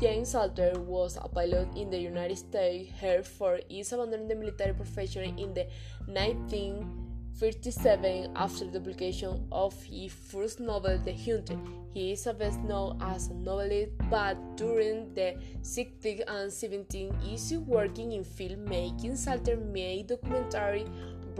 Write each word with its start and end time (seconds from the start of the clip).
James 0.00 0.30
Salter 0.30 0.72
was 0.80 1.18
a 1.20 1.28
pilot 1.28 1.68
in 1.76 1.90
the 1.90 1.98
United 1.98 2.38
States 2.38 2.90
Air 3.02 3.22
Force. 3.22 3.60
He 3.68 3.82
abandoned 3.82 4.30
the 4.30 4.34
military 4.34 4.72
profession 4.72 5.38
in 5.38 5.52
the 5.52 5.66
1957 6.06 8.32
after 8.34 8.64
the 8.64 8.80
publication 8.80 9.46
of 9.52 9.74
his 9.82 10.10
first 10.10 10.58
novel, 10.58 10.96
The 11.04 11.12
Hunter. 11.12 11.58
He 11.92 12.12
is 12.12 12.26
best 12.38 12.60
known 12.60 12.96
as 13.02 13.28
a 13.28 13.34
novelist, 13.34 13.92
but 14.08 14.38
during 14.56 15.12
the 15.12 15.36
60s 15.60 16.22
and 16.26 16.50
70s, 16.50 17.50
he 17.50 17.58
working 17.58 18.12
in 18.12 18.24
filmmaking. 18.24 19.18
Salter 19.18 19.58
made 19.58 20.06
documentary 20.06 20.86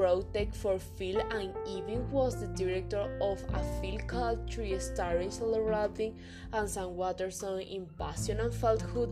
broadcast 0.01 0.57
for 0.57 0.79
film 0.79 1.21
and 1.33 1.53
even 1.69 2.11
was 2.11 2.41
the 2.41 2.47
director 2.57 3.05
of 3.21 3.39
a 3.53 3.63
film 3.81 3.99
called 4.07 4.51
Three 4.51 4.79
starring 4.79 5.31
Celebrating 5.31 6.17
and 6.55 6.67
Sam 6.67 6.97
Waterston 6.97 7.61
in 7.61 7.87
Passion 7.99 8.41
and 8.41 8.55
Falsehood, 8.55 9.11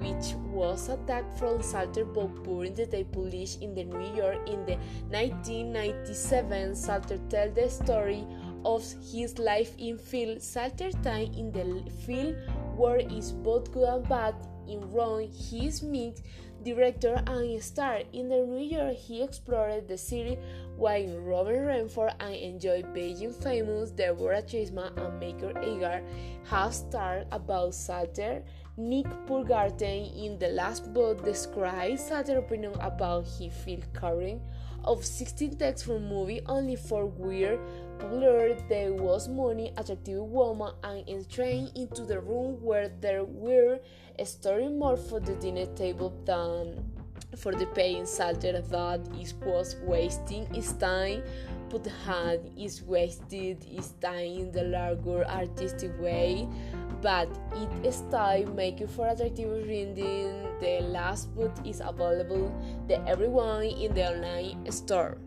which 0.00 0.34
was 0.52 0.90
adapted 0.90 1.38
from 1.38 1.62
Salter 1.62 2.04
book 2.04 2.44
during 2.44 2.74
the 2.74 2.84
day 2.84 3.04
published 3.04 3.62
in 3.62 3.74
the 3.74 3.84
New 3.84 4.14
York 4.14 4.46
in 4.46 4.66
the 4.66 4.76
1997. 5.08 6.76
Salter 6.76 7.18
tells 7.30 7.54
the 7.54 7.70
story 7.70 8.26
of 8.66 8.84
his 9.10 9.38
life 9.38 9.72
in 9.78 9.96
film. 9.96 10.38
Salter 10.40 10.90
time 11.02 11.32
in 11.32 11.50
the 11.52 11.90
film 12.04 12.34
where 12.76 12.98
is 12.98 13.32
both 13.32 13.72
good 13.72 13.88
and 13.88 14.06
bad. 14.06 14.34
In 14.68 14.82
Rome, 14.92 15.30
he 15.32 15.66
is 15.66 15.82
mixed 15.82 16.22
director 16.74 17.22
and 17.26 17.62
star. 17.62 18.00
In 18.12 18.28
the 18.28 18.44
New 18.44 18.64
York, 18.64 18.94
he 18.94 19.22
explored 19.22 19.88
the 19.88 19.96
city 19.96 20.38
while 20.76 21.06
Robert 21.18 21.64
Redford 21.66 22.12
and 22.20 22.34
enjoyed 22.34 22.94
Beijing 22.94 23.34
famous 23.34 23.90
Deborah 23.90 24.42
Chasman 24.42 24.92
and 24.98 25.18
Michael 25.18 25.56
Agar 25.58 26.02
have 26.44 26.74
starred 26.74 27.26
about 27.32 27.74
Salter. 27.74 28.42
Nick 28.78 29.06
Paumgarten 29.26 30.16
in 30.16 30.38
the 30.38 30.50
last 30.50 30.94
book 30.94 31.24
describes 31.24 32.00
Salter's 32.00 32.38
opinion 32.38 32.74
about 32.78 33.26
his 33.26 33.52
film 33.52 33.82
carrying 33.92 34.40
of 34.84 35.04
16 35.04 35.56
texts 35.56 35.84
from 35.84 36.08
movie 36.08 36.40
only 36.46 36.76
for 36.76 37.06
weird 37.06 37.58
popular 37.98 38.54
there 38.68 38.92
was 38.92 39.28
money 39.28 39.72
attractive 39.76 40.22
woman 40.22 40.72
and 40.84 41.08
entrained 41.08 41.72
into 41.74 42.04
the 42.04 42.20
room 42.20 42.62
where 42.62 42.88
there 43.00 43.24
were 43.24 43.80
story 44.24 44.68
more 44.68 44.96
for 44.96 45.18
the 45.18 45.34
dinner 45.34 45.66
table 45.74 46.16
than 46.24 46.80
for 47.36 47.52
the 47.52 47.66
paying 47.66 48.06
salter 48.06 48.60
that 48.60 49.00
it 49.18 49.34
was 49.44 49.74
wasting 49.82 50.46
his 50.54 50.72
time 50.74 51.20
but 51.68 51.84
hand 52.06 52.48
is 52.56 52.82
wasted 52.82 53.62
his 53.64 53.88
time 54.00 54.38
in 54.38 54.52
the 54.52 54.62
larger 54.62 55.24
artistic 55.26 55.90
way 56.00 56.48
but 57.00 57.28
it 57.84 57.92
style 57.92 58.46
making 58.54 58.88
for 58.88 59.08
attractive 59.08 59.66
reading. 59.66 60.32
The 60.60 60.80
last 60.82 61.34
book 61.34 61.52
is 61.64 61.80
available 61.80 62.50
to 62.88 62.98
everyone 63.06 63.64
in 63.64 63.94
the 63.94 64.10
online 64.10 64.70
store 64.70 65.18